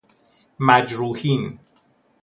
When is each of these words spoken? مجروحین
مجروحین 0.59 1.59